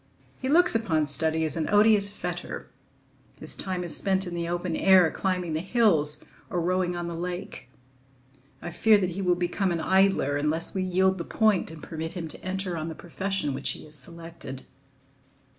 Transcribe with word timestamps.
He 0.39 0.49
looks 0.49 0.73
upon 0.73 1.05
study 1.05 1.45
as 1.45 1.55
an 1.55 1.69
odious 1.69 2.09
fetter; 2.09 2.71
his 3.39 3.55
time 3.55 3.83
is 3.83 3.95
spent 3.95 4.25
in 4.25 4.33
the 4.33 4.47
open 4.49 4.75
air, 4.75 5.11
climbing 5.11 5.53
the 5.53 5.59
hills 5.59 6.25
or 6.49 6.59
rowing 6.59 6.95
on 6.95 7.05
the 7.07 7.13
lake. 7.13 7.69
I 8.63 8.71
fear 8.71 8.97
that 8.97 9.11
he 9.11 9.21
will 9.21 9.35
become 9.35 9.71
an 9.71 9.79
idler 9.79 10.37
unless 10.37 10.73
we 10.73 10.81
yield 10.81 11.19
the 11.19 11.23
point 11.23 11.69
and 11.69 11.83
permit 11.83 12.13
him 12.13 12.27
to 12.29 12.43
enter 12.43 12.75
on 12.75 12.87
the 12.87 12.95
profession 12.95 13.53
which 13.53 13.69
he 13.73 13.85
has 13.85 13.95
selected. 13.95 14.65